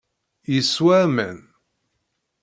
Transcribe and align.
Yeswa 0.53 0.95
aman. 1.05 1.39